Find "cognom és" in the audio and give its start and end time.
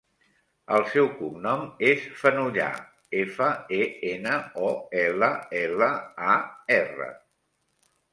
1.17-2.07